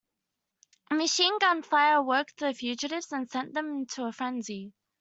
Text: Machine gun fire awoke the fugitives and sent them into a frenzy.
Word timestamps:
Machine 0.89 1.37
gun 1.37 1.61
fire 1.61 1.97
awoke 1.97 2.29
the 2.39 2.55
fugitives 2.55 3.11
and 3.11 3.29
sent 3.29 3.53
them 3.53 3.67
into 3.67 4.03
a 4.05 4.11
frenzy. 4.11 4.73